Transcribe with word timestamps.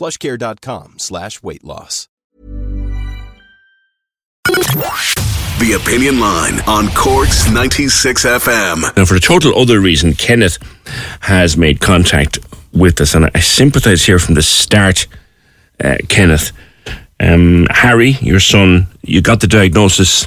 plushcare.com 0.00 0.98
slash 0.98 1.42
weight 1.42 1.62
loss. 1.62 2.08
The 5.60 5.78
Opinion 5.78 6.18
Line 6.18 6.58
on 6.66 6.88
Cork's 6.94 7.50
96 7.52 8.24
FM. 8.24 8.96
Now, 8.96 9.04
for 9.04 9.16
a 9.16 9.20
total 9.20 9.54
other 9.58 9.78
reason, 9.78 10.14
Kenneth 10.14 10.56
has 11.20 11.58
made 11.58 11.82
contact 11.82 12.38
with 12.72 12.98
us, 13.02 13.14
and 13.14 13.30
I 13.34 13.40
sympathise 13.40 14.06
here 14.06 14.18
from 14.18 14.36
the 14.36 14.42
start, 14.42 15.06
uh, 15.84 15.98
Kenneth. 16.08 16.52
Um, 17.20 17.66
Harry, 17.68 18.12
your 18.22 18.40
son, 18.40 18.86
you 19.02 19.20
got 19.20 19.40
the 19.40 19.46
diagnosis 19.46 20.26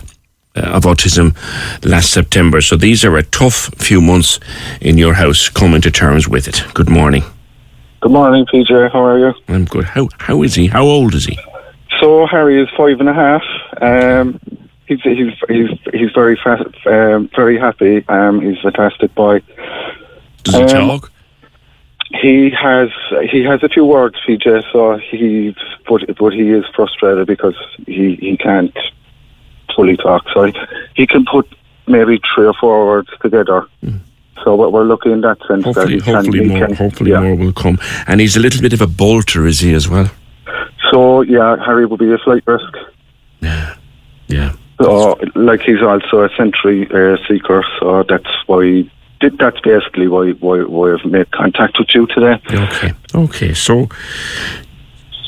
uh, 0.55 0.59
of 0.59 0.83
autism 0.83 1.35
last 1.83 2.11
September, 2.11 2.61
so 2.61 2.75
these 2.75 3.03
are 3.03 3.17
a 3.17 3.23
tough 3.23 3.73
few 3.77 4.01
months 4.01 4.39
in 4.81 4.99
your 4.99 5.15
house 5.15 5.49
coming 5.49 5.81
to 5.81 5.89
terms 5.89 6.27
with 6.27 6.47
it. 6.47 6.63
Good 6.75 6.91
morning. 6.91 7.23
Good 8.03 8.11
morning, 8.11 8.45
PJ. 8.45 8.91
How 8.91 9.01
are 9.05 9.17
you? 9.17 9.33
I'm 9.47 9.63
good. 9.63 9.85
How 9.85 10.09
how 10.19 10.43
is 10.43 10.55
he? 10.55 10.67
How 10.67 10.83
old 10.83 11.15
is 11.15 11.25
he? 11.25 11.39
So 12.01 12.25
Harry 12.27 12.61
is 12.61 12.67
five 12.75 12.99
and 12.99 13.07
a 13.07 13.13
half. 13.13 13.43
Um, 13.81 14.41
he's 14.87 14.99
he's 15.03 15.33
he's 15.47 15.69
he's 15.93 16.11
very 16.13 16.35
fa- 16.43 16.69
um, 16.85 17.29
very 17.33 17.57
happy. 17.57 18.03
Um, 18.09 18.41
he's 18.41 18.57
a 18.59 18.71
fantastic 18.71 19.15
boy. 19.15 19.39
Does 20.43 20.55
he 20.55 20.61
Um, 20.63 20.89
talk? 20.89 21.11
He 22.21 22.49
has 22.49 22.89
he 23.31 23.41
has 23.43 23.63
a 23.63 23.69
few 23.69 23.85
words, 23.85 24.17
PJ. 24.27 24.63
So 24.73 24.97
he's 24.97 25.55
but 25.87 26.01
but 26.17 26.33
he 26.33 26.49
is 26.49 26.65
frustrated 26.75 27.25
because 27.25 27.55
he 27.87 28.15
he 28.17 28.35
can't 28.35 28.77
fully 29.73 29.95
talk. 29.95 30.25
So 30.33 30.43
he, 30.43 30.53
he 30.95 31.07
can 31.07 31.23
put 31.23 31.47
maybe 31.87 32.19
three 32.35 32.47
or 32.47 32.53
four 32.53 32.85
words 32.85 33.07
together. 33.21 33.65
So 34.43 34.55
what 34.55 34.71
we're 34.73 34.83
looking 34.83 35.11
in 35.11 35.21
that 35.21 35.37
sense 35.47 35.63
that 35.65 35.73
Hmm. 35.75 35.99
Hopefully, 35.99 36.01
can, 36.01 36.13
hopefully 36.15 36.47
more. 36.47 36.67
can- 36.67 36.75
hopefully 36.75 37.11
yeah. 37.11 37.21
more 37.21 37.35
will 37.35 37.53
come. 37.53 37.77
And 38.07 38.19
he's 38.21 38.35
a 38.35 38.39
little 38.39 38.61
bit 38.61 38.73
of 38.73 38.81
a 38.81 38.87
bolter, 38.87 39.45
is 39.45 39.59
he 39.59 39.73
as 39.73 39.87
well? 39.87 40.09
So 40.91 41.21
yeah, 41.21 41.55
Harry 41.65 41.85
will 41.85 41.97
be 41.97 42.11
a 42.13 42.17
slight 42.19 42.43
risk. 42.45 42.77
Yeah, 43.41 43.75
yeah. 44.27 44.53
So, 44.81 45.17
like 45.35 45.61
he's 45.61 45.81
also 45.81 46.23
a 46.23 46.29
sensory 46.35 46.87
uh, 46.91 47.17
seeker, 47.27 47.63
so 47.79 48.03
that's 48.03 48.29
why 48.47 48.89
did 49.23 49.37
that's 49.37 49.59
basically 49.61 50.07
why 50.07 50.31
why 50.31 50.63
why 50.63 50.93
I've 50.93 51.05
made 51.05 51.31
contact 51.31 51.79
with 51.79 51.89
you 51.95 52.05
today. 52.07 52.39
Okay. 52.49 52.93
Okay. 53.15 53.53
So 53.53 53.87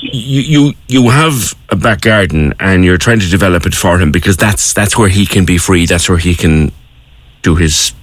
you 0.01 0.41
you 0.41 0.73
you 0.87 1.09
have 1.09 1.55
a 1.69 1.75
back 1.75 2.01
garden 2.01 2.53
and 2.59 2.83
you're 2.85 2.97
trying 2.97 3.19
to 3.19 3.29
develop 3.29 3.65
it 3.65 3.73
for 3.73 3.97
him 3.97 4.11
because 4.11 4.37
that's 4.37 4.73
that's 4.73 4.97
where 4.97 5.09
he 5.09 5.25
can 5.25 5.45
be 5.45 5.57
free. 5.57 5.85
That's 5.85 6.09
where 6.09 6.17
he 6.17 6.35
can 6.35 6.71
do 7.41 7.55
his 7.55 7.93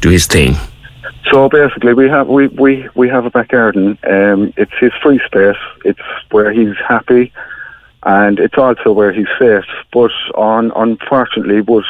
do 0.00 0.10
his 0.10 0.26
thing. 0.26 0.54
So 1.32 1.48
basically, 1.48 1.94
we 1.94 2.08
have 2.08 2.28
we 2.28 2.48
we 2.48 2.88
we 2.94 3.08
have 3.08 3.24
a 3.24 3.30
back 3.30 3.48
garden. 3.48 3.98
Um, 4.08 4.52
it's 4.56 4.72
his 4.80 4.92
free 5.02 5.20
space. 5.26 5.56
It's 5.84 6.00
where 6.30 6.52
he's 6.52 6.76
happy, 6.88 7.32
and 8.02 8.38
it's 8.38 8.58
also 8.58 8.92
where 8.92 9.12
he's 9.12 9.28
safe. 9.38 9.64
But 9.92 10.10
on 10.34 10.72
unfortunately, 10.74 11.60
but 11.60 11.84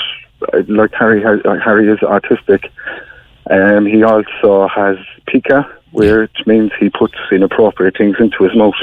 uh, 0.53 0.63
like 0.69 0.93
Harry 0.93 1.23
Harry 1.23 1.89
is 1.89 2.01
autistic. 2.01 2.71
Um, 3.51 3.87
he 3.87 4.03
also 4.03 4.69
has 4.69 4.97
pica, 5.27 5.67
which 5.93 6.47
means 6.47 6.71
he 6.79 6.91
puts 6.91 7.15
inappropriate 7.33 7.97
things 7.97 8.17
into 8.21 8.45
his 8.45 8.55
mouth. 8.55 8.75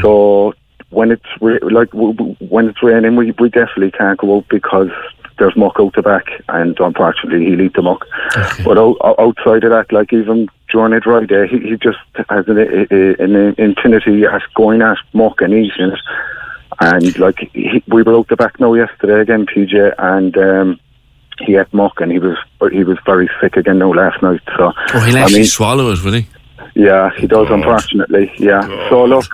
So 0.00 0.54
when 0.90 1.10
it's 1.10 1.26
ra- 1.40 1.58
like 1.62 1.92
when 1.92 2.68
it's 2.68 2.82
raining, 2.82 3.16
we 3.16 3.32
we 3.38 3.50
definitely 3.50 3.90
can't 3.90 4.18
go 4.18 4.38
out 4.38 4.48
because 4.48 4.90
there's 5.38 5.56
muck 5.56 5.74
out 5.80 5.94
the 5.94 6.02
back, 6.02 6.26
and 6.48 6.78
unfortunately 6.78 7.44
he'll 7.46 7.60
eat 7.60 7.74
the 7.74 7.82
muck. 7.82 8.04
But 8.64 8.78
o- 8.78 8.96
o- 9.00 9.14
outside 9.18 9.64
of 9.64 9.70
that, 9.70 9.92
like 9.92 10.12
even 10.12 10.48
during 10.70 10.92
a 10.92 11.00
dry 11.00 11.24
day, 11.24 11.46
he, 11.48 11.58
he 11.58 11.76
just 11.76 11.98
has 12.28 12.46
an, 12.48 12.58
a, 12.58 12.86
a, 12.94 13.14
an 13.24 13.54
infinity 13.58 14.24
at 14.24 14.42
going 14.54 14.82
at 14.82 14.98
muck 15.12 15.40
and 15.40 15.52
eating 15.52 15.90
it. 15.92 15.98
And 16.80 17.18
like 17.18 17.38
he, 17.52 17.82
we 17.88 18.02
were 18.02 18.16
out 18.16 18.28
the 18.28 18.36
back 18.36 18.58
now 18.58 18.74
yesterday 18.74 19.20
again, 19.20 19.46
PJ, 19.46 19.94
and 19.98 20.36
um, 20.36 20.80
he 21.44 21.56
ate 21.56 21.72
muck, 21.72 22.00
and 22.00 22.10
he 22.12 22.18
was 22.18 22.36
he 22.72 22.82
was 22.84 22.98
very 23.06 23.28
sick 23.40 23.56
again 23.56 23.78
now 23.78 23.92
last 23.92 24.20
night. 24.22 24.40
So 24.56 24.72
Oh, 24.94 25.00
he'll 25.00 25.16
I 25.16 25.20
actually 25.22 25.38
mean, 25.40 25.46
swallow 25.46 25.90
it, 25.92 26.02
will 26.04 26.12
he? 26.14 26.26
yeah, 26.74 27.10
he 27.16 27.26
does, 27.26 27.48
unfortunately. 27.50 28.32
Yeah. 28.38 28.62
So 28.88 29.04
look, 29.04 29.26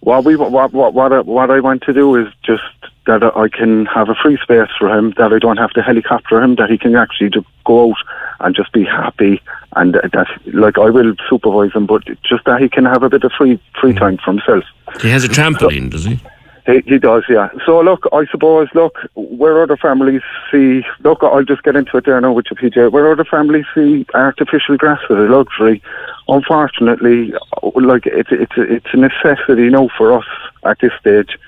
what 0.00 0.24
we 0.24 0.36
what 0.36 0.72
what 0.72 0.94
what 0.94 1.12
I, 1.12 1.20
what 1.20 1.50
I 1.50 1.58
want 1.60 1.82
to 1.82 1.92
do 1.92 2.14
is 2.16 2.32
just 2.44 2.62
that 3.08 3.22
I 3.36 3.48
can 3.48 3.86
have 3.86 4.10
a 4.10 4.14
free 4.14 4.38
space 4.42 4.68
for 4.78 4.88
him, 4.88 5.14
that 5.16 5.32
I 5.32 5.38
don't 5.38 5.56
have 5.56 5.70
to 5.70 5.82
helicopter 5.82 6.42
him, 6.42 6.56
that 6.56 6.68
he 6.68 6.76
can 6.76 6.94
actually 6.94 7.30
just 7.30 7.46
go 7.64 7.90
out 7.90 7.96
and 8.40 8.54
just 8.54 8.70
be 8.72 8.84
happy, 8.84 9.40
and 9.76 9.94
that 9.94 10.26
like 10.52 10.78
I 10.78 10.90
will 10.90 11.14
supervise 11.28 11.72
him, 11.72 11.86
but 11.86 12.04
just 12.22 12.44
that 12.44 12.60
he 12.60 12.68
can 12.68 12.84
have 12.84 13.02
a 13.02 13.08
bit 13.08 13.24
of 13.24 13.32
free 13.32 13.58
free 13.80 13.94
mm. 13.94 13.98
time 13.98 14.18
for 14.18 14.32
himself. 14.32 14.64
He 15.00 15.08
has 15.08 15.24
a 15.24 15.28
trampoline, 15.28 15.90
does 15.90 16.04
he? 16.04 16.20
He, 16.66 16.82
he 16.86 16.98
does, 16.98 17.24
yeah. 17.30 17.48
So 17.64 17.80
look, 17.80 18.06
I 18.12 18.26
suppose, 18.30 18.68
look, 18.74 18.98
where 19.14 19.62
other 19.62 19.78
families 19.78 20.20
see, 20.52 20.82
look, 21.00 21.22
I'll 21.22 21.44
just 21.44 21.62
get 21.62 21.76
into 21.76 21.96
it 21.96 22.04
there 22.04 22.20
now 22.20 22.32
with 22.32 22.46
you, 22.50 22.56
PJ. 22.56 22.92
Where 22.92 23.10
other 23.10 23.24
families 23.24 23.64
see 23.74 24.04
artificial 24.12 24.76
grass 24.76 25.00
as 25.08 25.16
a 25.16 25.20
luxury, 25.20 25.82
unfortunately, 26.28 27.32
like 27.74 28.04
it's 28.04 28.30
it's 28.30 28.52
it's 28.56 28.92
a 28.92 28.98
necessity, 28.98 29.62
you 29.62 29.70
now 29.70 29.88
for 29.96 30.12
us 30.12 30.26
at 30.64 30.78
this 30.80 30.92
stage, 31.00 31.38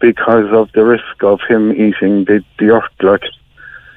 because 0.00 0.50
of 0.52 0.70
the 0.72 0.84
risk 0.84 1.22
of 1.22 1.40
him 1.48 1.72
eating 1.72 2.24
the 2.24 2.42
the 2.58 2.70
earth. 2.70 2.90
Like, 3.02 3.24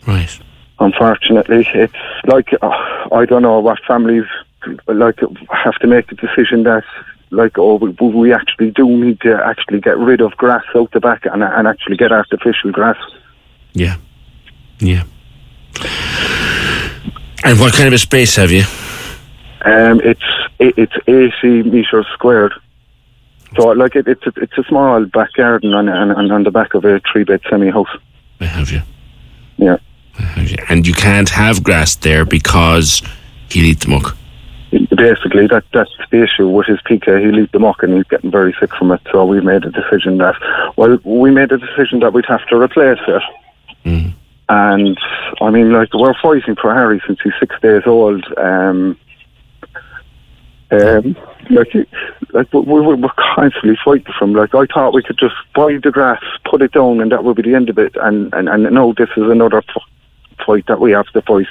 Right. 0.05 0.39
unfortunately, 0.79 1.65
it's 1.73 1.93
like 2.25 2.49
uh, 2.61 3.07
I 3.11 3.25
don't 3.25 3.41
know 3.41 3.59
what 3.59 3.79
families 3.87 4.25
like 4.87 5.19
have 5.49 5.75
to 5.75 5.87
make 5.87 6.07
the 6.07 6.15
decision 6.15 6.63
that 6.63 6.83
like 7.31 7.57
oh 7.57 7.75
we, 7.75 7.89
we 7.89 8.33
actually 8.33 8.71
do 8.71 8.87
need 8.87 9.19
to 9.21 9.33
actually 9.43 9.79
get 9.81 9.97
rid 9.97 10.21
of 10.21 10.31
grass 10.37 10.63
out 10.75 10.91
the 10.91 10.99
back 10.99 11.25
and, 11.25 11.43
and 11.43 11.67
actually 11.67 11.97
get 11.97 12.11
artificial 12.11 12.71
grass. 12.71 12.97
Yeah. 13.73 13.95
Yeah. 14.79 15.03
And 17.45 17.59
what 17.59 17.73
kind 17.73 17.87
of 17.87 17.93
a 17.93 17.97
space 17.97 18.35
have 18.37 18.51
you? 18.51 18.63
Um, 19.65 19.99
it's 20.01 20.21
it, 20.59 20.75
it's 20.77 20.93
eighty 21.07 21.63
meters 21.63 22.05
squared. 22.13 22.53
So 23.55 23.69
like 23.69 23.95
it, 23.95 24.07
it's 24.07 24.25
a, 24.25 24.33
it's 24.37 24.57
a 24.57 24.63
small 24.63 25.05
back 25.05 25.33
garden 25.33 25.73
on, 25.73 25.89
on 25.89 26.31
on 26.31 26.43
the 26.43 26.51
back 26.51 26.73
of 26.73 26.85
a 26.85 27.01
three 27.11 27.23
bed 27.23 27.41
semi 27.49 27.69
house. 27.69 27.95
I 28.39 28.45
have 28.45 28.71
you. 28.71 28.81
Yeah. 29.57 29.77
Have 30.13 30.49
you. 30.49 30.57
And 30.69 30.87
you 30.87 30.93
can't 30.93 31.29
have 31.29 31.63
grass 31.63 31.95
there 31.95 32.25
because 32.25 33.01
he'll 33.49 33.65
eat 33.65 33.81
the 33.81 33.89
muck. 33.89 34.17
Basically, 34.95 35.45
that 35.47 35.65
that's 35.71 35.91
the 36.09 36.23
issue 36.23 36.49
with 36.49 36.65
his 36.65 36.79
PK. 36.79 37.23
He 37.23 37.31
leaked 37.31 37.53
the 37.53 37.59
muck 37.59 37.83
and 37.83 37.93
he's 37.93 38.05
getting 38.05 38.31
very 38.31 38.55
sick 38.59 38.73
from 38.75 38.91
it. 38.91 39.01
So 39.11 39.23
we 39.25 39.39
made 39.39 39.63
a 39.65 39.71
decision 39.71 40.17
that, 40.17 40.35
well, 40.75 40.97
we 41.03 41.29
made 41.29 41.51
a 41.51 41.57
decision 41.57 41.99
that 41.99 42.13
we'd 42.13 42.25
have 42.25 42.45
to 42.47 42.59
replace 42.59 42.99
it. 43.07 43.21
Mm. 43.85 44.13
And 44.49 44.97
I 45.41 45.51
mean, 45.51 45.71
like 45.71 45.93
we're 45.93 46.15
fighting 46.19 46.55
for 46.55 46.73
Harry 46.73 47.01
since 47.05 47.19
he's 47.23 47.33
six 47.39 47.55
days 47.61 47.83
old. 47.85 48.25
Um, 48.37 48.97
um, 50.71 51.15
like, 51.49 51.73
like 52.31 52.51
we, 52.53 52.61
we, 52.61 52.95
we're 52.95 53.09
constantly 53.35 53.77
fighting 53.83 54.11
for 54.17 54.25
him. 54.25 54.33
Like 54.33 54.55
I 54.55 54.65
thought 54.65 54.93
we 54.93 55.03
could 55.03 55.17
just 55.19 55.35
buy 55.55 55.77
the 55.83 55.91
grass, 55.91 56.21
put 56.49 56.61
it 56.61 56.71
down, 56.71 56.99
and 57.01 57.11
that 57.11 57.23
would 57.23 57.35
be 57.35 57.43
the 57.43 57.55
end 57.55 57.69
of 57.69 57.77
it. 57.77 57.95
And 57.97 58.33
and 58.33 58.49
and 58.49 58.63
no, 58.73 58.93
this 58.97 59.09
is 59.17 59.29
another 59.29 59.57
f- 59.57 60.45
fight 60.45 60.65
that 60.67 60.79
we 60.79 60.91
have 60.91 61.07
to 61.13 61.21
fight 61.21 61.45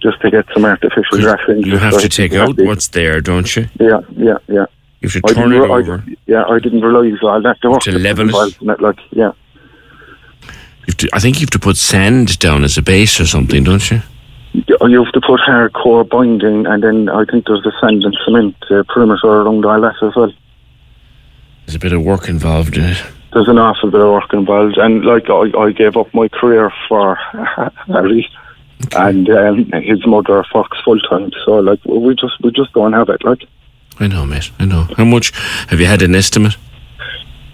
just 0.00 0.20
to 0.22 0.30
get 0.30 0.46
some 0.54 0.64
artificial 0.64 1.18
grass 1.18 1.40
in. 1.48 1.62
You 1.62 1.78
have 1.78 1.94
so 1.94 2.00
to 2.00 2.08
take 2.08 2.32
out 2.34 2.48
happy. 2.48 2.66
what's 2.66 2.88
there, 2.88 3.20
don't 3.20 3.54
you? 3.56 3.68
Yeah, 3.80 4.00
yeah, 4.16 4.38
yeah. 4.48 4.66
You 5.00 5.08
have 5.10 5.22
to 5.22 5.34
turn 5.34 5.52
it 5.52 5.58
re- 5.58 5.70
I- 5.70 5.74
over. 5.78 6.04
yeah, 6.26 6.44
I 6.48 6.58
didn't 6.58 6.80
realise 6.82 7.20
all 7.22 7.42
that. 7.42 7.56
The 7.62 7.70
work 7.70 7.82
To 7.82 7.92
level 7.98 8.28
it? 8.30 8.80
Like, 8.80 8.98
yeah. 9.10 9.32
To, 10.86 11.08
I 11.12 11.18
think 11.18 11.36
you 11.36 11.40
have 11.42 11.50
to 11.50 11.58
put 11.58 11.76
sand 11.76 12.38
down 12.38 12.62
as 12.62 12.76
a 12.78 12.82
base 12.82 13.18
or 13.18 13.26
something, 13.26 13.64
don't 13.64 13.90
you? 13.90 14.02
You 14.54 15.02
have 15.02 15.12
to 15.12 15.20
put 15.20 15.40
hardcore 15.40 16.08
binding, 16.08 16.64
and 16.66 16.80
then 16.80 17.08
I 17.08 17.24
think 17.24 17.46
there's 17.46 17.62
the 17.64 17.72
sand 17.80 18.04
and 18.04 18.16
cement 18.24 18.54
uh, 18.70 18.84
perimeter 18.84 19.26
around 19.26 19.64
all 19.64 19.80
that 19.80 19.96
as 20.00 20.14
well. 20.14 20.32
There's 21.66 21.74
a 21.74 21.80
bit 21.80 21.92
of 21.92 22.04
work 22.04 22.28
involved 22.28 22.76
in 22.76 22.84
it. 22.84 23.02
There's 23.32 23.48
an 23.48 23.58
awful 23.58 23.90
bit 23.90 24.00
of 24.00 24.12
work 24.12 24.32
involved, 24.32 24.78
and 24.78 25.04
like 25.04 25.28
I, 25.28 25.50
I 25.58 25.72
gave 25.72 25.96
up 25.96 26.14
my 26.14 26.28
career 26.28 26.72
for 26.88 27.16
Harry, 27.88 28.30
and 28.94 29.28
um, 29.28 29.72
his 29.82 30.06
mother 30.06 30.44
works 30.54 30.78
full 30.84 31.00
time. 31.00 31.32
So 31.44 31.56
like 31.56 31.84
we 31.84 32.14
just 32.14 32.40
we 32.40 32.52
just 32.52 32.72
don't 32.74 32.92
have 32.92 33.08
it. 33.08 33.24
Like 33.24 33.42
I 33.98 34.06
know, 34.06 34.24
mate. 34.24 34.52
I 34.60 34.66
know. 34.66 34.86
How 34.96 35.04
much 35.04 35.32
have 35.68 35.80
you 35.80 35.86
had 35.86 36.02
an 36.02 36.14
estimate? 36.14 36.56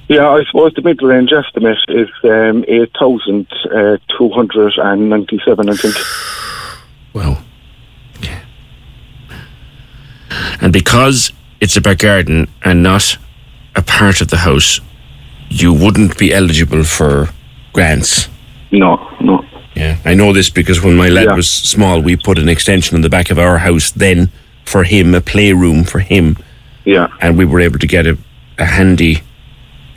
yeah, 0.08 0.28
I 0.28 0.44
suppose 0.44 0.74
the 0.74 0.82
mid 0.82 1.00
range 1.00 1.32
estimate 1.32 1.78
is 1.88 2.10
um, 2.24 2.62
eight 2.68 2.90
thousand 2.98 3.46
uh, 3.74 3.96
two 4.18 4.28
hundred 4.28 4.74
and 4.76 5.08
ninety 5.08 5.40
seven. 5.46 5.70
I 5.70 5.76
think. 5.76 5.96
Wow. 7.12 7.38
Yeah. 8.22 8.40
And 10.60 10.72
because 10.72 11.32
it's 11.60 11.76
a 11.76 11.80
back 11.80 11.98
garden 11.98 12.48
and 12.64 12.82
not 12.82 13.16
a 13.76 13.82
part 13.82 14.20
of 14.20 14.28
the 14.28 14.38
house, 14.38 14.80
you 15.48 15.72
wouldn't 15.72 16.18
be 16.18 16.32
eligible 16.32 16.84
for 16.84 17.28
grants. 17.72 18.28
No, 18.70 18.96
no. 19.20 19.44
Yeah, 19.74 19.96
I 20.04 20.14
know 20.14 20.32
this 20.32 20.50
because 20.50 20.82
when 20.82 20.96
my 20.96 21.08
lad 21.08 21.26
Yeah. 21.26 21.34
was 21.36 21.48
small, 21.48 22.00
we 22.00 22.16
put 22.16 22.38
an 22.38 22.48
extension 22.48 22.94
on 22.96 23.00
the 23.02 23.08
back 23.08 23.30
of 23.30 23.38
our 23.38 23.58
house 23.58 23.90
then 23.90 24.30
for 24.64 24.84
him, 24.84 25.14
a 25.14 25.20
playroom 25.20 25.84
for 25.84 26.00
him, 26.00 26.36
Yeah, 26.84 27.08
and 27.20 27.36
we 27.38 27.44
were 27.44 27.60
able 27.60 27.78
to 27.78 27.86
get 27.86 28.06
a, 28.06 28.16
a 28.58 28.64
handy 28.66 29.22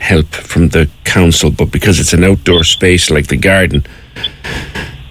help 0.00 0.26
from 0.34 0.68
the 0.70 0.88
council. 1.04 1.50
But 1.50 1.70
because 1.70 2.00
it's 2.00 2.12
an 2.12 2.24
outdoor 2.24 2.64
space 2.64 3.10
like 3.10 3.26
the 3.28 3.36
garden, 3.36 3.84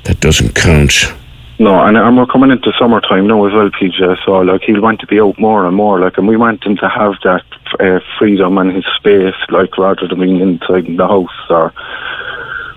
that 0.03 0.19
doesn't 0.19 0.55
count. 0.55 1.13
No, 1.59 1.83
and, 1.85 1.97
and 1.97 2.17
we're 2.17 2.25
coming 2.25 2.51
into 2.51 2.73
summertime 2.79 3.27
now 3.27 3.45
as 3.45 3.53
well, 3.53 3.69
PJ. 3.69 4.25
So 4.25 4.39
like 4.39 4.61
he'll 4.63 4.81
want 4.81 4.99
to 5.01 5.07
be 5.07 5.19
out 5.19 5.39
more 5.39 5.65
and 5.65 5.75
more, 5.75 5.99
like, 5.99 6.17
and 6.17 6.27
we 6.27 6.37
want 6.37 6.63
him 6.63 6.77
to 6.77 6.89
have 6.89 7.13
that 7.23 7.45
uh, 7.79 7.99
freedom 8.17 8.57
and 8.57 8.75
his 8.75 8.85
space, 8.97 9.35
like 9.49 9.77
rather 9.77 10.07
than 10.07 10.19
being 10.19 10.39
inside 10.39 10.85
the 10.97 11.07
house 11.07 11.49
or. 11.49 11.73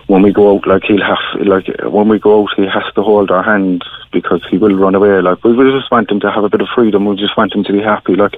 When 0.08 0.22
we 0.22 0.32
go 0.32 0.54
out, 0.54 0.68
like 0.68 0.84
he'll 0.84 1.02
have, 1.02 1.18
like 1.44 1.66
when 1.82 2.06
we 2.06 2.20
go 2.20 2.44
out, 2.44 2.50
he 2.54 2.62
has 2.62 2.84
to 2.94 3.02
hold 3.02 3.32
our 3.32 3.42
hand 3.42 3.84
because 4.12 4.40
he 4.48 4.56
will 4.56 4.76
run 4.76 4.94
away. 4.94 5.20
Like 5.20 5.42
we, 5.42 5.52
we 5.52 5.68
just 5.72 5.90
want 5.90 6.08
him 6.08 6.20
to 6.20 6.30
have 6.30 6.44
a 6.44 6.48
bit 6.48 6.60
of 6.60 6.68
freedom. 6.72 7.06
We 7.06 7.16
just 7.16 7.36
want 7.36 7.52
him 7.52 7.64
to 7.64 7.72
be 7.72 7.82
happy. 7.82 8.14
Like 8.14 8.36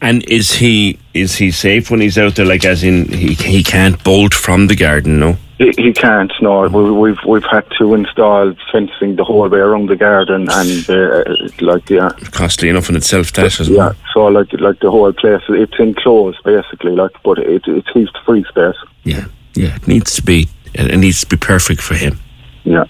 And 0.00 0.28
is 0.28 0.54
he 0.54 0.98
is 1.12 1.36
he 1.36 1.50
safe 1.50 1.90
when 1.90 2.00
he's 2.00 2.18
out 2.18 2.34
there? 2.34 2.46
Like, 2.46 2.64
as 2.64 2.82
in, 2.82 3.06
he 3.12 3.34
he 3.34 3.62
can't 3.62 4.02
bolt 4.02 4.34
from 4.34 4.66
the 4.66 4.76
garden, 4.76 5.20
no. 5.20 5.36
He, 5.58 5.92
can't. 5.92 6.32
No, 6.42 6.66
we, 6.66 6.90
we've 6.90 7.24
we've 7.24 7.44
had 7.44 7.64
to 7.78 7.94
install 7.94 8.54
fencing 8.72 9.14
the 9.14 9.22
whole 9.22 9.48
way 9.48 9.60
around 9.60 9.88
the 9.88 9.94
garden, 9.94 10.48
and 10.50 10.90
uh, 10.90 11.24
like 11.60 11.88
yeah, 11.88 12.10
Costly 12.32 12.68
enough 12.70 12.88
in 12.88 12.96
itself, 12.96 13.32
that 13.34 13.60
as 13.60 13.68
yeah. 13.68 13.92
So 14.12 14.26
like 14.26 14.52
like 14.54 14.80
the 14.80 14.90
whole 14.90 15.12
place, 15.12 15.42
it's 15.48 15.78
enclosed 15.78 16.42
basically. 16.44 16.92
Like, 16.92 17.12
but 17.22 17.38
it 17.38 17.62
it's 17.68 17.88
his 17.94 18.08
free 18.26 18.44
space. 18.48 18.74
Yeah, 19.04 19.26
yeah. 19.54 19.76
It 19.76 19.86
needs 19.86 20.16
to 20.16 20.22
be. 20.22 20.48
It 20.74 20.98
needs 20.98 21.20
to 21.20 21.26
be 21.28 21.36
perfect 21.36 21.80
for 21.80 21.94
him. 21.94 22.18
Yeah, 22.64 22.86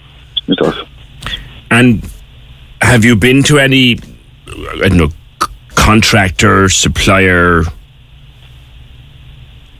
it 0.47 0.57
does. 0.57 0.75
And 1.69 2.09
have 2.81 3.05
you 3.05 3.15
been 3.15 3.43
to 3.43 3.59
any, 3.59 3.99
I 4.47 4.87
don't 4.87 4.97
know, 4.97 5.09
c- 5.09 5.51
contractor, 5.75 6.67
supplier 6.69 7.61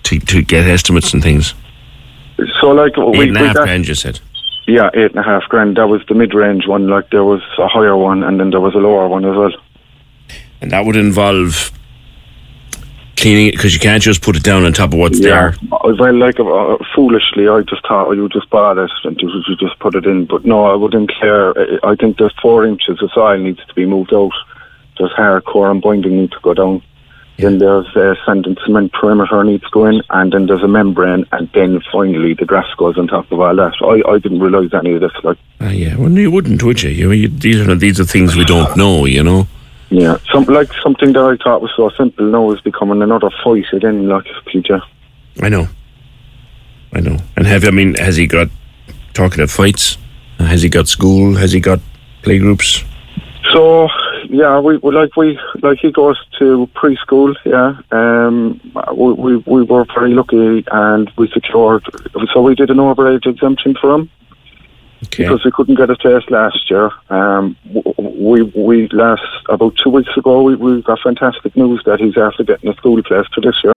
to 0.03 0.19
to 0.19 0.43
get 0.43 0.67
estimates 0.67 1.15
and 1.15 1.23
things? 1.23 1.55
So 2.59 2.67
like 2.71 2.97
Eight 2.97 3.17
we, 3.17 3.27
and 3.29 3.37
a 3.37 3.39
half 3.45 3.55
got, 3.55 3.63
grand, 3.63 3.87
you 3.87 3.95
said. 3.95 4.19
yeah, 4.67 4.89
eight 4.93 5.11
and 5.11 5.19
a 5.19 5.23
half 5.23 5.43
grand. 5.49 5.77
That 5.77 5.87
was 5.87 6.01
the 6.07 6.15
mid 6.15 6.33
range 6.33 6.67
one. 6.67 6.87
Like 6.87 7.09
there 7.11 7.23
was 7.23 7.41
a 7.57 7.67
higher 7.67 7.95
one, 7.95 8.23
and 8.23 8.39
then 8.39 8.49
there 8.49 8.59
was 8.61 8.73
a 8.75 8.79
lower 8.79 9.07
one 9.07 9.23
as 9.25 9.35
well. 9.35 9.51
And 10.61 10.71
that 10.71 10.85
would 10.85 10.95
involve 10.95 11.71
cleaning 13.17 13.47
it 13.47 13.51
because 13.51 13.73
you 13.73 13.79
can't 13.79 14.03
just 14.03 14.21
put 14.21 14.35
it 14.35 14.43
down 14.43 14.65
on 14.65 14.73
top 14.73 14.91
of 14.91 14.99
what's 14.99 15.19
Yeah, 15.19 15.51
there. 15.51 15.55
well, 15.71 16.13
like 16.15 16.39
uh, 16.39 16.77
foolishly, 16.93 17.47
I 17.47 17.61
just 17.61 17.87
thought 17.87 18.07
oh, 18.07 18.11
you 18.11 18.27
just 18.29 18.49
bought 18.49 18.77
it 18.77 18.91
and 19.05 19.19
you, 19.21 19.29
you 19.47 19.55
just 19.55 19.79
put 19.79 19.95
it 19.95 20.05
in. 20.05 20.25
But 20.25 20.43
no, 20.45 20.65
I 20.65 20.75
wouldn't 20.75 21.11
care. 21.17 21.57
I- 21.57 21.91
I 21.91 21.95
think 21.95 22.17
there's 22.17 22.33
four 22.41 22.65
inches 22.65 23.01
of 23.01 23.11
soil 23.13 23.37
needs 23.37 23.63
to 23.65 23.73
be 23.73 23.85
moved 23.85 24.13
out. 24.13 24.33
There's 24.97 25.11
hardcore 25.11 25.71
and 25.71 25.81
binding 25.81 26.17
need 26.17 26.31
to 26.31 26.39
go 26.41 26.53
down. 26.53 26.81
Then 27.37 27.57
there's 27.57 27.87
a 27.97 28.15
sand 28.25 28.45
and 28.45 28.57
cement 28.65 28.93
perimeter 28.93 29.43
needs 29.43 29.63
to 29.65 29.69
go 29.71 29.85
in, 29.87 30.01
and 30.09 30.31
then 30.31 30.45
there's 30.45 30.63
a 30.63 30.67
membrane, 30.69 31.25
and 31.33 31.49
then 31.53 31.81
finally 31.91 32.33
the 32.33 32.45
grass 32.45 32.67
goes 32.77 32.97
on 32.97 33.07
top 33.07 33.29
of 33.31 33.39
all 33.41 33.53
that. 33.55 33.73
I, 33.81 34.09
I 34.09 34.19
didn't 34.19 34.39
realise 34.39 34.73
any 34.73 34.93
of 34.93 35.01
this. 35.01 35.11
Like, 35.23 35.37
Ah, 35.59 35.69
yeah, 35.71 35.97
well, 35.97 36.09
you 36.11 36.31
wouldn't, 36.31 36.63
would 36.63 36.81
you? 36.81 36.89
you, 36.91 37.11
you 37.11 37.27
these 37.27 37.59
are 37.67 37.75
these 37.75 37.99
are 37.99 38.05
things 38.05 38.35
we 38.37 38.45
don't 38.45 38.77
know, 38.77 39.05
you 39.05 39.21
know. 39.23 39.47
yeah, 39.89 40.17
some 40.31 40.45
like 40.45 40.71
something 40.81 41.11
that 41.13 41.23
I 41.23 41.35
thought 41.43 41.61
was 41.61 41.71
so 41.75 41.89
simple 41.97 42.25
now 42.25 42.51
is 42.51 42.61
becoming 42.61 43.01
another 43.01 43.29
fight 43.43 43.65
again. 43.73 44.07
Like, 44.07 44.25
PJ. 44.47 44.79
I 45.41 45.49
know, 45.49 45.67
I 46.93 47.01
know. 47.01 47.17
And 47.35 47.45
have 47.47 47.65
I 47.65 47.71
mean, 47.71 47.95
has 47.95 48.15
he 48.15 48.27
got 48.27 48.47
talking 49.13 49.41
of 49.41 49.51
fights? 49.51 49.97
Uh, 50.39 50.45
Has 50.45 50.61
he 50.61 50.69
got 50.69 50.87
school? 50.87 51.35
Has 51.35 51.51
he 51.53 51.59
got 51.59 51.79
playgroups? 52.23 52.83
So 53.53 53.87
yeah, 54.29 54.59
we, 54.59 54.77
we 54.77 54.91
like 54.93 55.15
we 55.15 55.39
like 55.61 55.79
he 55.81 55.91
goes 55.91 56.17
to 56.39 56.69
preschool. 56.75 57.35
Yeah, 57.45 57.79
um, 57.91 58.59
we, 58.95 59.13
we 59.13 59.37
we 59.37 59.63
were 59.63 59.85
very 59.93 60.13
lucky 60.13 60.63
and 60.71 61.11
we 61.17 61.29
secured. 61.29 61.83
So 62.33 62.41
we 62.41 62.55
did 62.55 62.69
an 62.69 62.77
overage 62.77 63.25
exemption 63.25 63.75
for 63.79 63.95
him 63.95 64.09
Okay. 65.05 65.23
because 65.23 65.43
we 65.45 65.51
couldn't 65.51 65.75
get 65.75 65.89
a 65.89 65.95
test 65.95 66.31
last 66.31 66.69
year. 66.69 66.89
Um, 67.09 67.55
we 67.97 68.43
we 68.43 68.87
last 68.89 69.23
about 69.49 69.75
two 69.83 69.89
weeks 69.89 70.15
ago 70.17 70.41
we, 70.41 70.55
we 70.55 70.81
got 70.81 70.99
fantastic 71.03 71.55
news 71.55 71.81
that 71.85 71.99
he's 71.99 72.17
after 72.17 72.43
getting 72.43 72.69
a 72.69 72.75
school 72.75 73.01
place 73.03 73.25
for 73.33 73.41
this 73.41 73.55
year. 73.63 73.73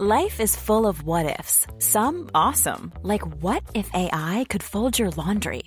Life 0.00 0.38
is 0.40 0.54
full 0.54 0.86
of 0.86 1.02
what 1.02 1.26
ifs. 1.40 1.66
Some 1.78 2.30
awesome, 2.34 2.92
like 3.02 3.22
what 3.42 3.62
if 3.74 3.90
AI 3.94 4.46
could 4.48 4.62
fold 4.62 4.98
your 4.98 5.10
laundry? 5.10 5.62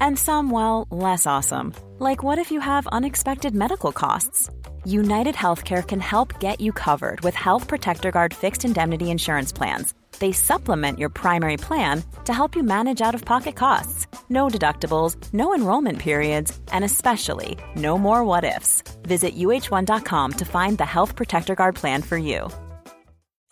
And 0.00 0.18
some, 0.18 0.50
well, 0.50 0.86
less 0.90 1.26
awesome, 1.26 1.74
like 1.98 2.22
what 2.22 2.38
if 2.38 2.50
you 2.50 2.60
have 2.60 2.86
unexpected 2.88 3.54
medical 3.54 3.92
costs? 3.92 4.50
United 4.84 5.34
Healthcare 5.34 5.86
can 5.86 6.00
help 6.00 6.40
get 6.40 6.60
you 6.60 6.72
covered 6.72 7.20
with 7.22 7.34
Health 7.34 7.68
Protector 7.68 8.10
Guard 8.10 8.32
fixed 8.34 8.64
indemnity 8.64 9.10
insurance 9.10 9.52
plans. 9.52 9.94
They 10.18 10.32
supplement 10.32 10.98
your 10.98 11.08
primary 11.08 11.56
plan 11.56 12.02
to 12.24 12.32
help 12.32 12.54
you 12.56 12.62
manage 12.62 13.00
out 13.00 13.14
of 13.14 13.24
pocket 13.24 13.56
costs. 13.56 14.06
No 14.28 14.48
deductibles, 14.48 15.16
no 15.32 15.54
enrollment 15.54 15.98
periods, 15.98 16.58
and 16.72 16.84
especially 16.84 17.58
no 17.76 17.98
more 17.98 18.24
what 18.24 18.44
ifs. 18.44 18.82
Visit 19.02 19.36
uh1.com 19.36 20.32
to 20.32 20.44
find 20.44 20.78
the 20.78 20.86
Health 20.86 21.16
Protector 21.16 21.54
Guard 21.54 21.74
plan 21.74 22.02
for 22.02 22.16
you. 22.16 22.48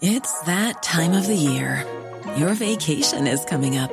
It's 0.01 0.41
that 0.43 0.83
time 0.83 1.13
of 1.13 1.27
the 1.27 1.37
year. 1.37 1.87
Your 2.37 2.55
vacation 2.55 3.27
is 3.27 3.45
coming 3.45 3.77
up. 3.77 3.93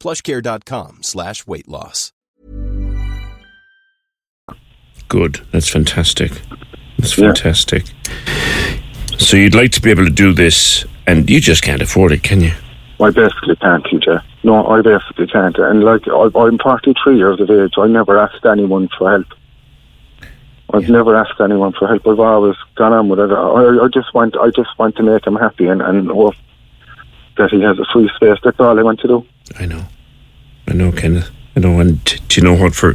plushcare.com 0.00 0.98
slash 1.02 1.46
weight 1.46 1.68
loss. 1.68 2.12
Good. 5.08 5.40
That's 5.52 5.68
fantastic. 5.68 6.32
That's 6.98 7.16
Yeah. 7.18 7.26
fantastic. 7.26 7.84
So 9.18 9.36
you'd 9.36 9.54
like 9.54 9.72
to 9.72 9.82
be 9.82 9.90
able 9.90 10.04
to 10.04 10.10
do 10.10 10.32
this, 10.32 10.84
and 11.06 11.28
you 11.28 11.40
just 11.40 11.62
can't 11.62 11.82
afford 11.82 12.12
it, 12.12 12.22
can 12.22 12.40
you? 12.40 12.52
I 13.00 13.10
basically 13.10 13.56
can't, 13.56 13.84
PJ. 13.84 14.22
No, 14.44 14.66
I 14.66 14.82
basically 14.82 15.26
can't. 15.26 15.56
And 15.58 15.82
like, 15.84 16.06
I, 16.08 16.28
I'm 16.34 16.58
43 16.58 17.16
years 17.16 17.40
of 17.40 17.50
age. 17.50 17.74
I 17.78 17.86
never 17.86 18.18
asked 18.18 18.44
anyone 18.46 18.88
for 18.96 19.10
help. 19.10 19.26
I've 20.72 20.88
never 20.88 21.16
asked 21.16 21.40
anyone 21.40 21.72
for 21.72 21.88
help. 21.88 22.06
I've 22.06 22.20
always 22.20 22.54
gone 22.76 22.92
on 22.92 23.08
with 23.08 23.18
it. 23.18 23.32
I, 23.32 23.84
I 23.84 23.88
just 23.92 24.14
want, 24.14 24.36
I 24.36 24.50
just 24.50 24.78
want 24.78 24.94
to 24.96 25.02
make 25.02 25.26
him 25.26 25.34
happy 25.34 25.66
and 25.66 25.82
and 25.82 26.08
hope 26.08 26.34
that 27.38 27.50
he 27.50 27.60
has 27.62 27.78
a 27.78 27.84
free 27.92 28.08
space. 28.14 28.38
That's 28.44 28.60
all 28.60 28.78
I 28.78 28.82
want 28.82 29.00
to 29.00 29.08
do. 29.08 29.26
I 29.58 29.66
know. 29.66 29.84
I 30.68 30.74
know, 30.74 30.92
Kenneth. 30.92 31.30
I 31.56 31.60
know, 31.60 31.80
and 31.80 32.02
do 32.04 32.40
you 32.40 32.44
know 32.46 32.54
what? 32.54 32.74
For 32.74 32.94